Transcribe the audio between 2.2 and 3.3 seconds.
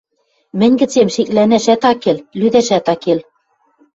лӱдӓшӓт ак кел.